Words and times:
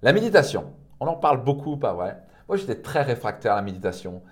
La 0.00 0.12
méditation, 0.12 0.72
on 1.00 1.08
en 1.08 1.16
parle 1.16 1.42
beaucoup, 1.42 1.76
pas 1.76 1.92
vrai? 1.92 2.22
Moi, 2.48 2.56
j'étais 2.56 2.76
très 2.76 3.02
réfractaire 3.02 3.54
à 3.54 3.56
la 3.56 3.62
méditation. 3.62 4.22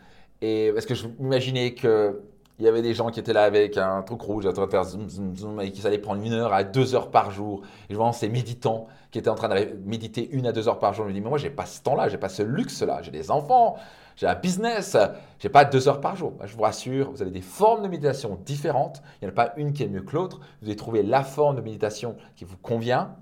Et 0.40 0.70
parce 0.72 0.86
que 0.86 0.94
je 0.94 1.08
m'imaginais 1.18 1.74
que 1.74 2.22
il 2.58 2.64
y 2.64 2.68
avait 2.68 2.82
des 2.82 2.94
gens 2.94 3.10
qui 3.10 3.20
étaient 3.20 3.32
là 3.32 3.42
avec 3.42 3.76
un 3.76 4.00
truc 4.02 4.22
rouge, 4.22 4.46
en 4.46 4.52
train 4.52 4.64
de 4.64 4.70
faire 4.70 4.84
zoom, 4.84 5.60
et 5.60 5.72
qui 5.72 5.86
allaient 5.86 5.98
prendre 5.98 6.22
une 6.22 6.32
heure 6.32 6.54
à 6.54 6.62
deux 6.62 6.94
heures 6.94 7.10
par 7.10 7.30
jour. 7.30 7.62
Et 7.90 7.92
je 7.92 7.98
vois 7.98 8.10
ces 8.12 8.28
méditants 8.28 8.86
qui 9.10 9.18
étaient 9.18 9.28
en 9.28 9.34
train 9.34 9.48
de 9.48 9.76
méditer 9.84 10.30
une 10.30 10.46
à 10.46 10.52
deux 10.52 10.68
heures 10.68 10.78
par 10.78 10.94
jour. 10.94 11.04
Je 11.04 11.10
me 11.10 11.14
dis, 11.14 11.20
mais 11.20 11.28
moi, 11.28 11.36
j'ai 11.36 11.50
pas 11.50 11.66
ce 11.66 11.82
temps-là, 11.82 12.08
j'ai 12.08 12.16
pas 12.16 12.30
ce 12.30 12.42
luxe-là. 12.42 13.02
J'ai 13.02 13.10
des 13.10 13.30
enfants, 13.30 13.76
j'ai 14.14 14.26
un 14.26 14.36
business, 14.36 14.96
j'ai 15.38 15.48
pas 15.48 15.64
deux 15.66 15.88
heures 15.88 16.00
par 16.00 16.16
jour. 16.16 16.32
Je 16.44 16.54
vous 16.54 16.62
rassure, 16.62 17.10
vous 17.10 17.20
avez 17.20 17.32
des 17.32 17.42
formes 17.42 17.82
de 17.82 17.88
méditation 17.88 18.38
différentes. 18.46 19.02
Il 19.20 19.26
n'y 19.26 19.30
en 19.30 19.32
a 19.32 19.34
pas 19.34 19.52
une 19.56 19.72
qui 19.72 19.82
est 19.82 19.88
mieux 19.88 20.02
que 20.02 20.14
l'autre. 20.14 20.40
Vous 20.62 20.68
allez 20.68 20.76
trouver 20.76 21.02
la 21.02 21.24
forme 21.24 21.56
de 21.56 21.60
méditation 21.60 22.16
qui 22.36 22.44
vous 22.44 22.56
convient. 22.56 23.16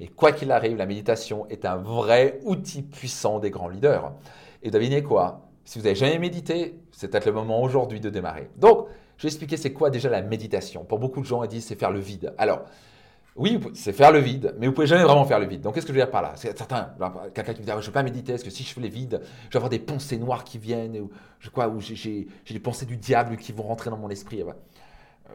Mais 0.00 0.08
quoi 0.08 0.32
qu'il 0.32 0.52
arrive, 0.52 0.76
la 0.76 0.86
méditation 0.86 1.46
est 1.48 1.64
un 1.64 1.76
vrai 1.76 2.40
outil 2.44 2.82
puissant 2.82 3.40
des 3.40 3.50
grands 3.50 3.68
leaders. 3.68 4.12
Et 4.62 4.70
devinez 4.70 5.02
quoi? 5.02 5.48
Si 5.64 5.78
vous 5.78 5.84
n'avez 5.84 5.96
jamais 5.96 6.18
médité, 6.18 6.78
c'est 6.92 7.08
peut-être 7.08 7.26
le 7.26 7.32
moment 7.32 7.62
aujourd'hui 7.62 8.00
de 8.00 8.08
démarrer. 8.08 8.48
Donc, 8.56 8.86
je 9.16 9.24
vais 9.24 9.28
expliquer 9.28 9.56
c'est 9.56 9.72
quoi 9.72 9.90
déjà 9.90 10.08
la 10.08 10.22
méditation. 10.22 10.84
Pour 10.84 10.98
beaucoup 10.98 11.20
de 11.20 11.26
gens, 11.26 11.42
ils 11.42 11.48
disent 11.48 11.66
c'est 11.66 11.78
faire 11.78 11.90
le 11.90 11.98
vide. 11.98 12.32
Alors, 12.38 12.62
oui, 13.34 13.60
c'est 13.74 13.92
faire 13.92 14.10
le 14.10 14.18
vide, 14.18 14.54
mais 14.58 14.66
vous 14.66 14.72
pouvez 14.72 14.86
jamais 14.86 15.04
vraiment 15.04 15.24
faire 15.24 15.38
le 15.38 15.46
vide. 15.46 15.60
Donc, 15.60 15.74
qu'est-ce 15.74 15.86
que 15.86 15.92
je 15.92 15.98
veux 15.98 16.04
dire 16.04 16.10
par 16.10 16.22
là? 16.22 16.32
Certains, 16.36 16.94
quelqu'un 17.34 17.54
qui 17.54 17.60
me 17.60 17.64
dit 17.66 17.70
ah, 17.70 17.74
je 17.74 17.80
ne 17.80 17.86
veux 17.86 17.92
pas 17.92 18.02
méditer, 18.02 18.32
est-ce 18.32 18.44
que 18.44 18.50
si 18.50 18.62
je 18.62 18.72
fais 18.72 18.80
le 18.80 18.88
vide, 18.88 19.20
je 19.22 19.50
vais 19.50 19.56
avoir 19.56 19.70
des 19.70 19.78
pensées 19.78 20.18
noires 20.18 20.42
qui 20.42 20.58
viennent, 20.58 20.98
ou, 20.98 21.10
je, 21.38 21.50
quoi, 21.50 21.68
ou 21.68 21.80
j'ai 21.80 22.26
des 22.48 22.60
pensées 22.60 22.86
du 22.86 22.96
diable 22.96 23.36
qui 23.36 23.52
vont 23.52 23.64
rentrer 23.64 23.90
dans 23.90 23.96
mon 23.96 24.10
esprit. 24.10 24.42
Euh, 24.42 24.52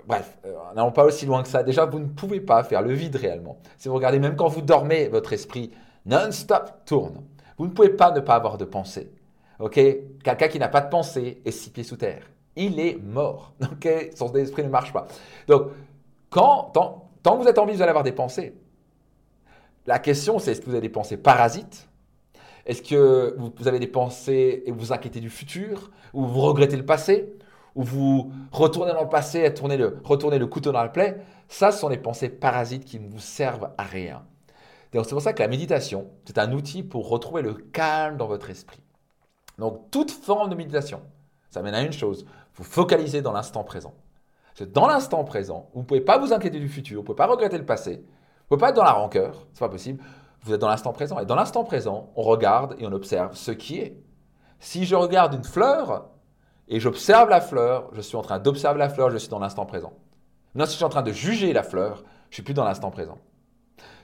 bref, 0.07 0.37
euh, 0.45 0.53
n'allons 0.75 0.91
pas 0.91 1.05
aussi 1.05 1.25
loin 1.25 1.43
que 1.43 1.49
ça. 1.49 1.63
Déjà, 1.63 1.85
vous 1.85 1.99
ne 1.99 2.07
pouvez 2.07 2.39
pas 2.39 2.63
faire 2.63 2.81
le 2.81 2.93
vide 2.93 3.15
réellement. 3.15 3.57
Si 3.77 3.87
vous 3.87 3.95
regardez, 3.95 4.19
même 4.19 4.35
quand 4.35 4.47
vous 4.47 4.61
dormez, 4.61 5.07
votre 5.07 5.33
esprit 5.33 5.71
non-stop 6.05 6.71
tourne. 6.85 7.23
Vous 7.57 7.67
ne 7.67 7.71
pouvez 7.71 7.89
pas 7.89 8.11
ne 8.11 8.19
pas 8.19 8.35
avoir 8.35 8.57
de 8.57 8.65
pensées. 8.65 9.11
Ok? 9.59 9.79
Quelqu'un 10.23 10.47
qui 10.47 10.59
n'a 10.59 10.67
pas 10.67 10.81
de 10.81 10.89
pensée 10.89 11.41
est 11.45 11.51
six 11.51 11.69
pieds 11.69 11.83
sous 11.83 11.97
terre. 11.97 12.23
Il 12.55 12.79
est 12.79 12.97
mort. 13.01 13.53
Son 14.15 14.33
esprit 14.35 14.63
ne 14.63 14.69
marche 14.69 14.91
pas. 14.91 15.07
Donc, 15.47 15.69
quand, 16.29 16.71
tant, 16.73 17.09
que 17.23 17.43
vous 17.43 17.47
êtes 17.47 17.57
en 17.57 17.65
vie, 17.65 17.73
vous 17.73 17.81
allez 17.81 17.89
avoir 17.89 18.03
des 18.03 18.11
pensées. 18.11 18.53
La 19.85 19.99
question, 19.99 20.39
c'est 20.39 20.51
est-ce 20.51 20.61
que 20.61 20.65
vous 20.65 20.71
avez 20.71 20.81
des 20.81 20.89
pensées 20.89 21.17
parasites? 21.17 21.87
Est-ce 22.65 22.81
que 22.81 23.35
vous 23.37 23.67
avez 23.67 23.79
des 23.79 23.87
pensées 23.87 24.63
et 24.65 24.71
vous 24.71 24.79
vous 24.79 24.93
inquiétez 24.93 25.19
du 25.19 25.29
futur? 25.29 25.91
Ou 26.13 26.25
vous 26.25 26.41
regrettez 26.41 26.77
le 26.77 26.85
passé? 26.85 27.33
Ou 27.75 27.83
vous 27.83 28.31
retournez 28.51 28.93
dans 28.93 29.03
le 29.03 29.09
passé 29.09 29.43
et 29.43 29.53
tournez 29.53 29.77
le, 29.77 29.99
retournez 30.03 30.37
le 30.37 30.47
couteau 30.47 30.71
dans 30.71 30.81
la 30.81 30.89
plaie 30.89 31.21
Ça, 31.47 31.71
ce 31.71 31.79
sont 31.79 31.89
les 31.89 31.97
pensées 31.97 32.29
parasites 32.29 32.85
qui 32.85 32.99
ne 32.99 33.09
vous 33.09 33.19
servent 33.19 33.71
à 33.77 33.83
rien. 33.83 34.23
C'est 34.91 35.09
pour 35.09 35.21
ça 35.21 35.33
que 35.33 35.41
la 35.41 35.47
méditation, 35.47 36.07
c'est 36.25 36.37
un 36.37 36.51
outil 36.51 36.83
pour 36.83 37.09
retrouver 37.09 37.41
le 37.41 37.53
calme 37.53 38.17
dans 38.17 38.27
votre 38.27 38.51
esprit. 38.51 38.83
Donc, 39.57 39.89
toute 39.89 40.11
forme 40.11 40.49
de 40.49 40.55
méditation, 40.55 41.01
ça 41.49 41.63
mène 41.63 41.73
à 41.73 41.81
une 41.81 41.93
chose, 41.93 42.25
vous 42.55 42.63
focalisez 42.63 43.21
dans 43.23 43.31
l'instant 43.31 43.63
présent. 43.63 43.95
Dans 44.71 44.87
l'instant 44.87 45.23
présent, 45.23 45.69
vous 45.73 45.81
ne 45.81 45.85
pouvez 45.85 46.01
pas 46.01 46.19
vous 46.19 46.31
inquiéter 46.31 46.59
du 46.59 46.69
futur, 46.69 46.97
vous 46.97 47.01
ne 47.01 47.05
pouvez 47.07 47.15
pas 47.15 47.25
regretter 47.25 47.57
le 47.57 47.65
passé, 47.65 47.95
vous 47.95 47.97
ne 47.97 48.47
pouvez 48.49 48.59
pas 48.59 48.69
être 48.69 48.75
dans 48.75 48.83
la 48.83 48.91
rancœur, 48.91 49.47
c'est 49.53 49.61
pas 49.61 49.69
possible. 49.69 50.03
Vous 50.43 50.53
êtes 50.53 50.61
dans 50.61 50.67
l'instant 50.67 50.93
présent. 50.93 51.19
Et 51.19 51.25
dans 51.25 51.35
l'instant 51.35 51.63
présent, 51.63 52.11
on 52.15 52.21
regarde 52.21 52.75
et 52.77 52.85
on 52.85 52.91
observe 52.91 53.35
ce 53.35 53.51
qui 53.51 53.79
est. 53.79 53.97
Si 54.59 54.85
je 54.85 54.95
regarde 54.95 55.33
une 55.33 55.43
fleur 55.43 56.09
et 56.67 56.79
j'observe 56.79 57.29
la 57.29 57.41
fleur, 57.41 57.89
je 57.93 58.01
suis 58.01 58.15
en 58.15 58.21
train 58.21 58.39
d'observer 58.39 58.79
la 58.79 58.89
fleur, 58.89 59.09
je 59.09 59.17
suis 59.17 59.29
dans 59.29 59.39
l'instant 59.39 59.65
présent. 59.65 59.93
Maintenant, 60.53 60.65
si 60.65 60.73
je 60.73 60.77
suis 60.77 60.85
en 60.85 60.89
train 60.89 61.01
de 61.01 61.11
juger 61.11 61.53
la 61.53 61.63
fleur, 61.63 62.03
je 62.29 62.35
suis 62.35 62.43
plus 62.43 62.53
dans 62.53 62.63
l'instant 62.63 62.91
présent. 62.91 63.17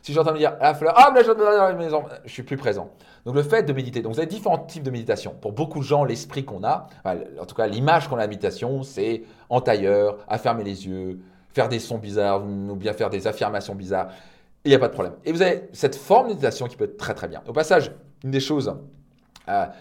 Si 0.01 0.13
j'entends 0.13 0.33
dire 0.33 0.55
la 0.61 0.73
fleur, 0.73 0.93
ah, 0.95 1.11
mais 1.13 1.23
je, 1.23 1.31
je 2.25 2.31
suis 2.31 2.43
plus 2.43 2.57
présent. 2.57 2.91
Donc 3.25 3.35
le 3.35 3.43
fait 3.43 3.63
de 3.63 3.73
méditer, 3.73 4.01
donc 4.01 4.13
vous 4.13 4.19
avez 4.19 4.29
différents 4.29 4.57
types 4.57 4.83
de 4.83 4.91
méditation. 4.91 5.35
Pour 5.39 5.51
beaucoup 5.51 5.79
de 5.79 5.83
gens, 5.83 6.03
l'esprit 6.03 6.45
qu'on 6.45 6.63
a, 6.63 6.87
en 7.05 7.45
tout 7.45 7.55
cas 7.55 7.67
l'image 7.67 8.07
qu'on 8.07 8.15
a 8.15 8.19
de 8.19 8.21
la 8.23 8.27
méditation, 8.27 8.83
c'est 8.83 9.23
en 9.49 9.61
tailleur, 9.61 10.17
à 10.27 10.37
fermer 10.37 10.63
les 10.63 10.87
yeux, 10.87 11.19
faire 11.49 11.69
des 11.69 11.79
sons 11.79 11.97
bizarres 11.97 12.43
ou 12.45 12.75
bien 12.75 12.93
faire 12.93 13.09
des 13.09 13.27
affirmations 13.27 13.75
bizarres. 13.75 14.09
Il 14.63 14.69
n'y 14.69 14.75
a 14.75 14.79
pas 14.79 14.87
de 14.87 14.93
problème. 14.93 15.15
Et 15.25 15.31
vous 15.31 15.41
avez 15.41 15.69
cette 15.73 15.95
forme 15.95 16.27
de 16.27 16.29
méditation 16.29 16.67
qui 16.67 16.75
peut 16.75 16.85
être 16.85 16.97
très 16.97 17.13
très 17.13 17.27
bien. 17.27 17.41
Au 17.47 17.53
passage, 17.53 17.91
une 18.23 18.31
des 18.31 18.39
choses 18.39 18.73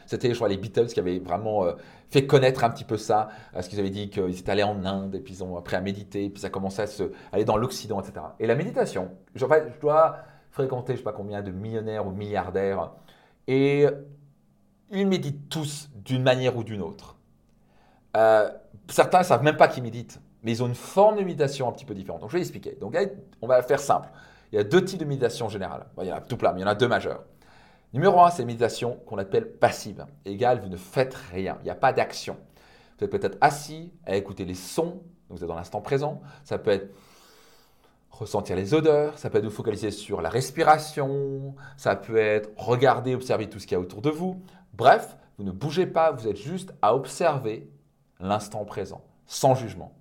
c'était, 0.07 0.31
je 0.31 0.35
crois, 0.35 0.49
les 0.49 0.57
Beatles 0.57 0.87
qui 0.87 1.01
avaient 1.01 1.19
vraiment 1.19 1.65
euh, 1.65 1.73
fait 2.11 2.27
connaître 2.27 2.65
un 2.65 2.71
petit 2.71 2.85
peu 2.85 2.97
ça, 2.97 3.29
parce 3.53 3.69
qu'ils 3.69 3.81
avaient 3.81 3.91
dit 3.91 4.11
qu'ils 4.11 4.39
étaient 4.39 4.51
allés 4.51 4.63
en 4.63 4.85
Inde 4.85 5.15
et 5.15 5.21
puis 5.21 5.35
ils 5.35 5.45
ont 5.45 5.57
appris 5.57 5.77
à 5.77 5.81
méditer, 5.81 6.31
puis 6.31 6.41
ça 6.41 6.51
commençait 6.51 6.83
à 6.83 6.87
se, 6.87 7.13
aller 7.33 7.45
dans 7.45 7.57
l'Occident, 7.57 8.01
etc. 8.01 8.27
Et 8.41 8.47
la 8.47 8.55
méditation, 8.55 9.11
je, 9.35 9.45
je 9.45 9.81
dois 9.81 10.19
fréquenter, 10.51 10.93
je 10.93 10.93
ne 10.95 10.99
sais 10.99 11.05
pas 11.05 11.13
combien 11.13 11.43
de 11.43 11.51
millionnaires 11.51 12.07
ou 12.07 12.11
milliardaires, 12.11 12.93
et 13.47 13.87
ils 14.91 15.07
méditent 15.07 15.49
tous 15.49 15.91
d'une 15.95 16.23
manière 16.23 16.57
ou 16.57 16.65
d'une 16.65 16.83
autre. 16.83 17.17
Euh, 18.17 18.51
certains 18.89 19.21
ne 19.21 19.25
savent 19.25 19.43
même 19.43 19.57
pas 19.57 19.69
qu'ils 19.69 19.83
méditent, 19.83 20.21
mais 20.43 20.53
ils 20.53 20.63
ont 20.63 20.67
une 20.67 20.75
forme 20.75 21.17
de 21.17 21.23
méditation 21.23 21.69
un 21.69 21.73
petit 21.73 21.85
peu 21.85 21.95
différente. 21.95 22.21
Donc 22.21 22.31
je 22.31 22.37
vais 22.37 22.41
expliquer. 22.41 22.77
Donc 22.81 22.97
on 23.43 23.47
va 23.47 23.63
faire 23.63 23.81
simple. 23.81 24.09
Il 24.53 24.57
y 24.57 24.59
a 24.59 24.65
deux 24.65 24.85
types 24.85 24.99
de 24.99 25.05
méditation 25.05 25.49
générale. 25.49 25.87
il 26.01 26.07
y 26.07 26.13
en 26.13 26.17
a 26.17 26.21
tout 26.21 26.37
plein, 26.37 26.53
mais 26.53 26.61
il 26.61 26.63
y 26.63 26.67
en 26.67 26.71
a 26.71 26.75
deux 26.75 26.89
majeurs. 26.89 27.23
Numéro 27.95 28.21
1, 28.21 28.31
c'est 28.31 28.45
méditation 28.45 29.01
qu'on 29.07 29.17
appelle 29.17 29.51
passive. 29.51 30.05
Égal, 30.27 30.61
vous 30.61 30.69
ne 30.69 30.77
faites 30.77 31.15
rien, 31.15 31.57
il 31.61 31.65
n'y 31.65 31.71
a 31.71 31.75
pas 31.75 31.93
d'action. 31.95 32.37
Vous 32.99 33.05
êtes 33.05 33.11
peut-être 33.11 33.39
assis 33.41 33.93
à 34.05 34.17
écouter 34.17 34.45
les 34.45 34.55
sons, 34.55 35.03
donc 35.29 35.39
vous 35.39 35.43
êtes 35.43 35.49
dans 35.49 35.55
l'instant 35.55 35.81
présent. 35.81 36.21
Ça 36.45 36.59
peut 36.59 36.71
être 36.71 36.95
ressentir 38.11 38.57
les 38.57 38.75
odeurs, 38.75 39.19
ça 39.19 39.31
peut 39.31 39.39
être 39.39 39.45
vous 39.45 39.51
focaliser 39.51 39.91
sur 39.91 40.21
la 40.21 40.29
respiration, 40.29 41.55
ça 41.77 41.97
peut 41.97 42.19
être 42.19 42.51
regarder, 42.57 43.15
observer 43.15 43.49
tout 43.49 43.59
ce 43.59 43.67
qu'il 43.67 43.77
y 43.77 43.79
a 43.79 43.81
autour 43.81 44.03
de 44.03 44.11
vous. 44.11 44.43
Bref, 44.75 45.17
vous 45.39 45.45
ne 45.45 45.53
bougez 45.53 45.87
pas, 45.87 46.11
vous 46.11 46.29
êtes 46.29 46.37
juste 46.37 46.75
à 46.83 46.95
observer 46.95 47.71
l'instant 48.21 48.65
présent, 48.65 49.03
sans 49.25 49.55
jugement. 49.55 49.95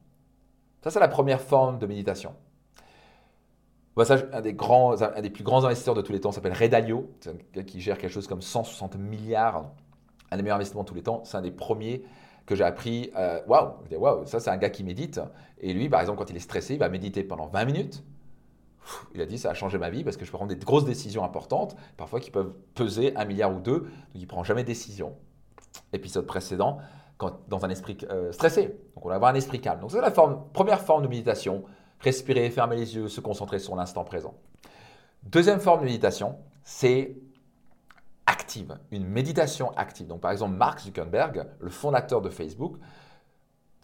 Ça, 0.82 0.90
c'est 0.90 1.00
la 1.00 1.08
première 1.08 1.42
forme 1.42 1.78
de 1.78 1.86
méditation 1.86 2.36
un 3.98 4.42
des, 4.42 4.54
grands, 4.54 5.02
un 5.02 5.22
des 5.22 5.30
plus 5.30 5.44
grands 5.44 5.66
investisseurs 5.66 5.96
de 5.96 6.02
tous 6.02 6.12
les 6.12 6.20
temps 6.20 6.32
s'appelle 6.32 6.54
Ray 6.54 6.70
Dalio, 6.70 7.10
qui 7.66 7.82
gère 7.82 7.98
quelque 7.98 8.12
chose 8.12 8.28
comme 8.28 8.42
160 8.42 8.96
milliards, 8.98 9.66
un 10.32 10.38
des 10.38 10.44
meilleurs 10.44 10.58
investissements 10.58 10.84
de 10.84 10.88
tous 10.88 10.96
les 10.96 11.04
temps. 11.04 11.22
C'est 11.24 11.38
un 11.38 11.42
des 11.42 11.52
premiers 11.52 12.04
que 12.46 12.56
j'ai 12.56 12.64
appris. 12.64 13.12
Euh, 13.16 13.42
waouh, 13.48 13.74
wow, 13.92 14.26
ça 14.26 14.40
c'est 14.40 14.50
un 14.50 14.58
gars 14.58 14.70
qui 14.70 14.84
médite. 14.84 15.20
Et 15.60 15.74
lui, 15.74 15.90
par 15.90 16.02
exemple, 16.02 16.20
quand 16.20 16.30
il 16.30 16.36
est 16.36 16.42
stressé, 16.42 16.74
il 16.74 16.80
va 16.80 16.90
méditer 16.90 17.24
pendant 17.24 17.48
20 17.48 17.66
minutes. 17.66 18.04
Il 19.14 19.22
a 19.22 19.26
dit 19.26 19.38
ça 19.38 19.52
a 19.52 19.54
changé 19.54 19.78
ma 19.78 19.90
vie 19.90 20.04
parce 20.04 20.16
que 20.16 20.26
je 20.26 20.32
peux 20.32 20.38
prendre 20.38 20.54
des 20.54 20.64
grosses 20.64 20.86
décisions 20.86 21.24
importantes, 21.24 21.76
parfois 21.98 22.20
qui 22.20 22.32
peuvent 22.32 22.54
peser 22.74 23.16
un 23.18 23.26
milliard 23.26 23.54
ou 23.54 23.60
deux. 23.60 23.80
Donc 23.80 23.90
il 24.16 24.22
ne 24.22 24.28
prend 24.28 24.44
jamais 24.44 24.62
de 24.62 24.68
décision. 24.68 25.16
Épisode 25.92 26.26
précédent, 26.26 26.78
quand, 27.18 27.40
dans 27.50 27.66
un 27.66 27.70
esprit 27.70 27.98
euh, 28.10 28.32
stressé. 28.32 28.78
Donc 28.96 29.06
on 29.06 29.10
va 29.10 29.16
avoir 29.16 29.32
un 29.32 29.36
esprit 29.36 29.60
calme. 29.60 29.82
Donc 29.82 29.92
c'est 29.92 30.02
la 30.02 30.12
première 30.12 30.82
forme 30.82 31.04
de 31.04 31.08
méditation 31.08 31.64
respirer, 32.00 32.50
fermer 32.50 32.76
les 32.76 32.96
yeux, 32.96 33.08
se 33.08 33.22
concentrer 33.22 33.60
sur 33.60 33.76
l'instant 33.76 34.04
présent. 34.04 34.36
Deuxième 35.24 35.60
forme 35.60 35.82
de 35.82 35.86
méditation, 35.86 36.38
c'est 36.64 37.16
active, 38.26 38.78
une 38.92 39.06
méditation 39.06 39.72
active. 39.76 40.08
Donc 40.08 40.22
par 40.22 40.32
exemple, 40.32 40.56
Mark 40.56 40.80
Zuckerberg, 40.80 41.48
le 41.60 41.70
fondateur 41.70 42.22
de 42.22 42.30
Facebook, 42.30 42.78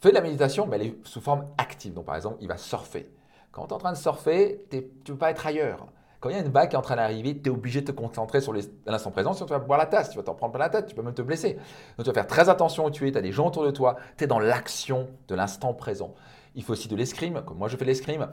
fait 0.01 0.09
de 0.09 0.15
la 0.15 0.21
méditation, 0.21 0.67
mais 0.67 0.75
elle 0.77 0.87
est 0.87 1.07
sous 1.07 1.21
forme 1.21 1.47
active. 1.57 1.93
Donc 1.93 2.05
par 2.05 2.15
exemple, 2.15 2.37
il 2.41 2.47
va 2.47 2.57
surfer. 2.57 3.09
Quand 3.51 3.67
tu 3.67 3.69
es 3.69 3.73
en 3.73 3.77
train 3.77 3.93
de 3.93 3.97
surfer, 3.97 4.65
tu 4.69 4.77
ne 4.77 4.81
peux 4.81 5.15
pas 5.15 5.31
être 5.31 5.45
ailleurs. 5.45 5.87
Quand 6.19 6.29
il 6.29 6.35
y 6.37 6.39
a 6.39 6.41
une 6.41 6.51
vague 6.51 6.69
qui 6.69 6.75
est 6.75 6.79
en 6.79 6.81
train 6.81 6.95
d'arriver, 6.95 7.37
tu 7.37 7.49
es 7.49 7.53
obligé 7.53 7.81
de 7.81 7.87
te 7.87 7.91
concentrer 7.91 8.39
sur 8.39 8.53
l'instant 8.85 9.11
présent, 9.11 9.33
sinon 9.33 9.45
tu 9.45 9.51
vas 9.51 9.59
boire 9.59 9.77
la 9.77 9.85
tasse, 9.85 10.09
tu 10.09 10.17
vas 10.17 10.23
t'en 10.23 10.35
prendre 10.35 10.53
plein 10.53 10.63
la 10.63 10.69
tête, 10.69 10.87
tu 10.87 10.95
peux 10.95 11.01
même 11.01 11.13
te 11.13 11.21
blesser. 11.21 11.55
Donc 11.97 12.05
tu 12.05 12.05
vas 12.05 12.13
faire 12.13 12.27
très 12.27 12.47
attention 12.47 12.85
où 12.85 12.89
tu 12.89 13.05
es, 13.07 13.11
tu 13.11 13.17
as 13.17 13.21
des 13.21 13.33
gens 13.33 13.47
autour 13.47 13.65
de 13.65 13.71
toi, 13.71 13.97
tu 14.17 14.23
es 14.23 14.27
dans 14.27 14.39
l'action 14.39 15.09
de 15.27 15.35
l'instant 15.35 15.73
présent. 15.73 16.15
Il 16.55 16.63
faut 16.63 16.73
aussi 16.73 16.87
de 16.87 16.95
l'escrime, 16.95 17.41
comme 17.45 17.57
moi 17.57 17.67
je 17.67 17.77
fais 17.77 17.85
l'escrime. 17.85 18.27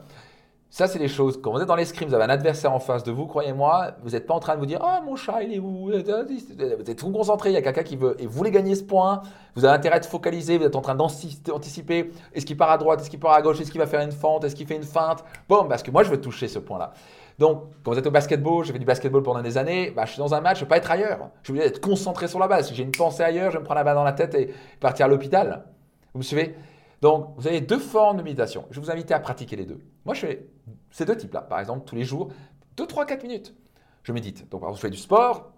Ça, 0.73 0.87
c'est 0.87 0.99
des 0.99 1.09
choses. 1.09 1.37
Quand 1.41 1.51
vous 1.51 1.59
êtes 1.59 1.67
dans 1.67 1.75
l'escrime, 1.75 2.07
vous 2.07 2.15
avez 2.15 2.23
un 2.23 2.29
adversaire 2.29 2.71
en 2.71 2.79
face 2.79 3.03
de 3.03 3.11
vous, 3.11 3.25
croyez-moi, 3.25 3.91
vous 4.03 4.11
n'êtes 4.11 4.25
pas 4.25 4.33
en 4.33 4.39
train 4.39 4.55
de 4.55 4.59
vous 4.59 4.65
dire 4.65 4.79
Ah, 4.81 5.01
mon 5.05 5.17
chat, 5.17 5.43
il 5.43 5.53
est 5.53 5.59
où? 5.59 5.87
Vous 5.87 5.93
êtes 5.93 6.95
tout 6.95 7.11
concentré, 7.11 7.49
il 7.49 7.53
y 7.53 7.57
a 7.57 7.61
quelqu'un 7.61 7.83
qui 7.83 7.97
veut, 7.97 8.15
et 8.19 8.25
vous 8.25 8.31
voulez 8.31 8.51
gagner 8.51 8.75
ce 8.75 8.83
point. 8.83 9.21
Vous 9.55 9.65
avez 9.65 9.75
intérêt 9.75 9.95
à 9.95 9.97
être 9.97 10.07
focaliser, 10.07 10.57
vous 10.57 10.63
êtes 10.63 10.77
en 10.77 10.81
train 10.81 10.95
d'anticiper 10.95 12.11
est-ce 12.33 12.45
qu'il 12.45 12.55
part 12.55 12.71
à 12.71 12.77
droite, 12.77 13.01
est-ce 13.01 13.09
qu'il 13.09 13.19
part 13.19 13.33
à 13.33 13.41
gauche, 13.41 13.59
est-ce 13.59 13.69
qu'il 13.69 13.81
va 13.81 13.85
faire 13.87 13.99
une 13.99 14.13
fente, 14.13 14.45
est-ce 14.45 14.55
qu'il 14.55 14.65
fait 14.65 14.77
une 14.77 14.83
feinte? 14.83 15.25
Bon, 15.49 15.65
parce 15.65 15.83
que 15.83 15.91
moi, 15.91 16.03
je 16.03 16.09
veux 16.09 16.21
toucher 16.21 16.47
ce 16.47 16.59
point-là. 16.59 16.93
Donc, 17.37 17.63
quand 17.83 17.91
vous 17.91 17.99
êtes 17.99 18.07
au 18.07 18.11
basketball, 18.11 18.63
j'ai 18.63 18.71
fait 18.71 18.79
du 18.79 18.85
basketball 18.85 19.23
pendant 19.23 19.41
des 19.41 19.57
années, 19.57 19.91
bah, 19.91 20.05
je 20.05 20.11
suis 20.11 20.19
dans 20.19 20.33
un 20.33 20.39
match, 20.39 20.59
je 20.59 20.61
ne 20.61 20.65
veux 20.65 20.69
pas 20.69 20.77
être 20.77 20.91
ailleurs. 20.91 21.31
Je 21.43 21.51
veux 21.51 21.59
être 21.59 21.81
concentré 21.81 22.29
sur 22.29 22.39
la 22.39 22.47
balle. 22.47 22.63
Si 22.63 22.73
j'ai 22.75 22.83
une 22.83 22.91
pensée 22.91 23.23
ailleurs, 23.23 23.51
je 23.51 23.57
vais 23.57 23.59
me 23.59 23.65
prendre 23.65 23.79
la 23.79 23.83
balle 23.83 23.95
dans 23.95 24.05
la 24.05 24.13
tête 24.13 24.35
et 24.35 24.53
partir 24.79 25.07
à 25.07 25.09
l'hôpital. 25.09 25.65
Vous 26.13 26.19
me 26.19 26.23
suivez? 26.23 26.55
Donc, 27.01 27.33
vous 27.35 27.47
avez 27.47 27.61
deux 27.61 27.79
formes 27.79 28.17
de 28.17 28.21
méditation. 28.21 28.67
Je 28.69 28.79
vous 28.79 28.91
inviter 28.91 29.13
à 29.13 29.19
pratiquer 29.19 29.55
les 29.55 29.65
deux. 29.65 29.79
Moi, 30.05 30.13
je 30.13 30.21
fais 30.21 30.47
ces 30.91 31.05
deux 31.05 31.17
types-là. 31.17 31.41
Par 31.41 31.59
exemple, 31.59 31.85
tous 31.85 31.95
les 31.95 32.03
jours, 32.03 32.29
2, 32.77 32.85
3, 32.85 33.05
4 33.05 33.23
minutes, 33.23 33.55
je 34.03 34.11
médite. 34.11 34.47
Donc, 34.49 34.61
par 34.61 34.69
exemple, 34.69 34.77
je 34.77 34.81
fais 34.81 34.91
du 34.91 34.97
sport, 34.97 35.51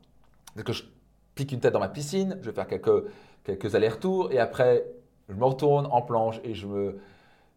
que 0.64 0.72
je 0.72 0.84
pique 1.36 1.52
une 1.52 1.60
tête 1.60 1.74
dans 1.74 1.80
ma 1.80 1.90
piscine, 1.90 2.38
je 2.42 2.50
vais 2.50 2.56
faire 2.56 2.68
quelques, 2.68 3.76
allers-retours, 3.76 4.32
et 4.32 4.40
après, 4.40 4.86
je 5.28 5.36
me 5.36 5.44
retourne 5.44 5.88
en 5.92 6.02
planche 6.02 6.40
et 6.44 6.54
je 6.54 6.68
me, 6.68 7.00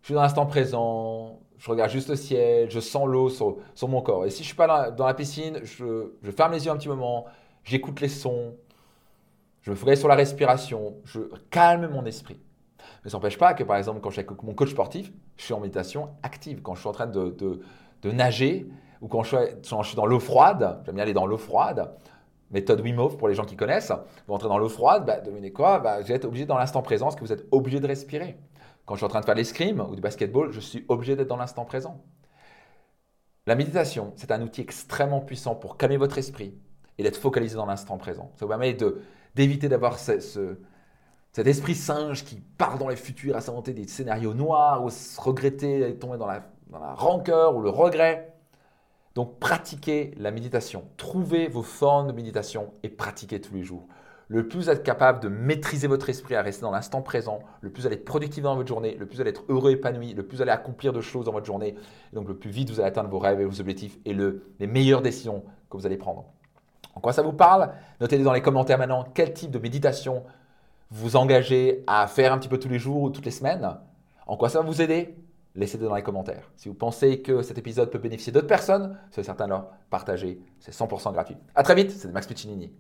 je 0.01 0.07
suis 0.07 0.15
dans 0.15 0.23
l'instant 0.23 0.47
présent, 0.47 1.41
je 1.59 1.71
regarde 1.71 1.91
juste 1.91 2.09
le 2.09 2.17
ciel, 2.17 2.71
je 2.71 2.81
sens 2.81 3.07
l'eau 3.07 3.29
sur, 3.29 3.89
mon 3.89 4.01
corps. 4.03 4.25
Et 4.25 4.31
si 4.31 4.39
je 4.39 4.43
ne 4.43 4.47
suis 4.47 4.57
pas 4.57 4.91
dans, 4.91 5.07
la 5.07 5.15
piscine, 5.15 5.61
je, 5.63 6.11
ferme 6.33 6.53
les 6.53 6.65
yeux 6.65 6.73
un 6.73 6.77
petit 6.77 6.89
moment, 6.89 7.27
j'écoute 7.65 8.01
les 8.01 8.09
sons, 8.09 8.57
je 9.63 9.71
me 9.71 9.77
focalise 9.77 10.01
sur 10.01 10.09
la 10.09 10.15
respiration, 10.15 10.97
je 11.05 11.21
calme 11.51 11.89
mon 11.89 12.05
esprit. 12.05 12.39
Mais 13.07 13.11
ça 13.11 13.19
n'empêche 13.19 13.39
pas 13.39 13.55
que, 13.55 13.63
par 13.63 13.77
exemple, 13.77 14.01
quand 14.01 14.11
je 14.11 14.15
suis 14.15 14.27
avec 14.27 14.43
mon 14.43 14.53
coach 14.53 14.71
sportif, 14.71 15.13
je 15.37 15.45
suis 15.45 15.55
en 15.55 15.61
méditation 15.61 16.09
active. 16.25 16.61
Quand 16.61 16.75
je 16.75 16.81
suis 16.81 16.89
en 16.89 16.93
train 16.93 17.07
de, 17.07 17.61
nager 18.05 18.67
ou 19.01 19.07
quand 19.07 19.23
je 19.23 19.37
suis, 19.63 19.95
dans 19.95 20.07
l'eau 20.07 20.19
froide, 20.19 20.83
j'aime 20.85 20.97
bien 20.97 21.05
aller 21.05 21.13
dans 21.13 21.25
l'eau 21.25 21.39
froide, 21.39 21.95
méthode 22.51 22.81
Wim 22.81 22.99
Hof 22.99 23.17
pour 23.17 23.29
les 23.29 23.37
gens 23.37 23.45
qui 23.45 23.55
connaissent, 23.55 23.93
vous 24.27 24.35
entrez 24.35 24.49
dans 24.49 24.59
l'eau 24.59 24.69
froide, 24.69 25.07
bah, 25.07 25.21
devinez 25.21 25.53
quoi 25.53 25.79
bah, 25.79 26.01
Vous 26.01 26.11
êtes 26.11 26.25
obligé 26.25 26.47
dans 26.47 26.59
l'instant 26.59 26.83
présent, 26.83 27.07
parce 27.07 27.15
que 27.15 27.21
vous 27.21 27.31
êtes 27.33 27.47
obligé 27.53 27.79
de 27.79 27.87
respirer. 27.87 28.39
Quand 28.87 28.97
je 28.97 28.99
suis 28.99 29.07
en 29.07 29.09
train 29.09 29.21
de 29.21 29.25
faire 29.25 29.37
l'escrime 29.37 29.81
ou 29.89 29.95
du 29.95 30.01
basketball, 30.01 30.51
je 30.51 30.59
suis 30.59 30.85
obligé 30.89 31.15
d'être 31.15 31.29
dans 31.29 31.37
l'instant 31.37 31.65
présent. 31.65 32.03
La 33.47 33.55
méditation, 33.55 34.15
c'est 34.17 34.33
un 34.33 34.43
outil 34.43 34.63
extrêmement 34.63 35.21
puissant 35.21 35.55
pour 35.55 35.77
calmer 35.77 35.97
votre 35.97 36.19
esprit 36.19 36.59
et 36.99 37.05
d'être 37.05 37.19
focalisé 37.19 37.55
dans 37.55 37.67
l'instant 37.67 37.99
présent. 37.99 38.33
Ça 38.35 38.47
vous 38.47 38.49
permet 38.49 38.77
d'éviter 39.37 39.69
d'avoir 39.69 39.97
ce, 39.97 40.59
cet 41.37 41.49
esprit 41.49 41.75
singe 41.75 42.25
qui 42.25 42.37
part 42.57 42.79
dans 42.79 42.89
les 42.89 42.97
futurs 42.97 43.37
à 43.37 43.43
s'inventer 43.43 43.75
des 43.75 43.87
scénarios 43.87 44.33
noirs 44.33 44.83
ou 44.83 44.89
se 44.89 45.21
regretter, 45.21 45.95
tomber 46.01 46.17
dans 46.17 46.27
la, 46.27 46.43
rancœur 46.95 47.55
ou 47.55 47.61
le 47.61 47.69
regret. 47.69 48.33
Donc 49.15 49.39
pratiquez 49.39 50.15
la 50.17 50.31
méditation. 50.31 50.85
Trouvez 50.97 51.49
vos 51.49 51.63
formes 51.63 52.07
de 52.07 52.13
méditation 52.13 52.73
et 52.83 52.89
pratiquez 52.89 53.39
tous 53.43 53.55
les 53.55 53.65
jours 53.65 53.87
le 54.29 54.49
plus 54.49 54.61
vous 54.61 54.71
êtes 54.71 54.83
capable 54.83 55.21
de 55.21 55.29
maîtriser 55.29 55.87
votre 55.87 56.09
esprit 56.09 56.35
à 56.35 56.43
rester 56.43 56.63
dans 56.63 56.73
l'instant 56.73 57.01
présent, 57.01 57.39
le 57.61 57.71
plus 57.71 57.83
vous 57.83 57.87
allez 57.87 57.97
être 57.97 58.05
productif 58.05 58.43
dans 58.43 58.57
votre 58.57 58.67
journée, 58.67 58.97
le 58.99 59.07
plus 59.07 59.17
vous 59.17 59.21
allez 59.21 59.31
être 59.31 59.45
heureux, 59.49 59.71
épanoui, 59.71 60.15
le 60.15 60.27
plus 60.27 60.39
vous 60.39 60.43
allez 60.43 60.51
accomplir 60.51 60.93
de 60.93 61.01
choses 61.01 61.27
dans 61.27 61.33
votre 61.33 61.47
journée, 61.47 61.77
et 62.13 62.17
donc 62.17 62.27
le 62.27 62.37
plus 62.37 62.51
vite 62.51 62.71
vous 62.71 62.81
allez 62.81 62.89
atteindre 62.89 63.09
vos 63.09 63.21
rêves 63.21 63.41
et 63.41 63.45
vos 63.45 63.61
objectifs 63.61 63.99
et 64.05 64.15
les 64.15 64.67
meilleures 64.67 65.01
décisions 65.01 65.45
que 65.71 65.77
vous 65.77 65.87
allez 65.87 65.97
prendre. 65.97 66.25
En 66.97 67.01
quoi 67.01 67.13
ça 67.13 67.23
vous 67.23 67.35
parle? 67.35 67.71
Notez 68.01 68.19
dans 68.19 68.33
les 68.33 68.43
commentaires 68.43 68.79
maintenant 68.79 69.07
quel 69.15 69.33
type 69.33 69.53
de 69.53 69.61
méditation 69.61 70.25
vous 70.91 71.17
engagez 71.17 71.85
à 71.87 72.07
faire 72.07 72.33
un 72.33 72.39
petit 72.39 72.49
peu 72.49 72.59
tous 72.59 72.69
les 72.69 72.79
jours 72.79 73.03
ou 73.03 73.11
toutes 73.11 73.25
les 73.25 73.31
semaines. 73.31 73.77
En 74.27 74.37
quoi 74.37 74.49
ça 74.49 74.61
va 74.61 74.67
vous 74.67 74.83
aider? 74.83 75.17
Laissez-le 75.55 75.87
dans 75.87 75.95
les 75.95 76.03
commentaires. 76.03 76.51
Si 76.57 76.69
vous 76.69 76.75
pensez 76.75 77.23
que 77.23 77.43
cet 77.43 77.57
épisode 77.57 77.91
peut 77.91 77.99
bénéficier 77.99 78.33
d'autres 78.33 78.47
personnes, 78.47 78.99
soyez 79.11 79.25
certain 79.25 79.47
de 79.47 79.51
leur 79.51 79.69
partager. 79.89 80.41
C'est 80.61 80.75
100% 80.75 81.13
gratuit. 81.13 81.37
À 81.55 81.63
très 81.63 81.75
vite, 81.75 81.91
c'est 81.91 82.13
Max 82.13 82.27
Piccinini. 82.27 82.73